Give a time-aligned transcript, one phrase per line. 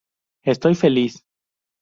[0.41, 1.23] Estoy feliz".